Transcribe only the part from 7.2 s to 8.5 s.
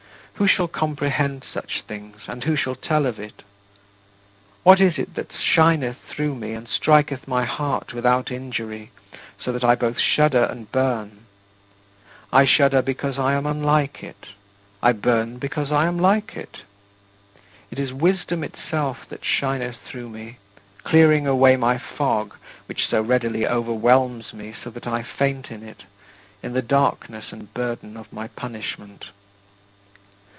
my heart without